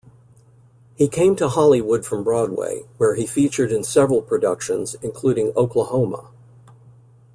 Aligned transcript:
He 0.95 1.07
came 1.07 1.35
to 1.35 1.47
Hollywood 1.47 2.07
from 2.07 2.23
Broadway, 2.23 2.85
where 2.97 3.13
he 3.13 3.27
featured 3.27 3.71
in 3.71 3.83
several 3.83 4.23
productions, 4.23 4.95
including 5.03 5.53
Oklahoma! 5.55 6.31